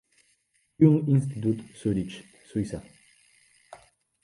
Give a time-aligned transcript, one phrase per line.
[0.79, 2.81] Jung-Institut Zürich, Suiza.